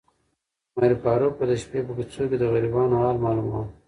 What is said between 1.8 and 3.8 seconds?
په کوڅو کې د غریبانو حال معلوماوه.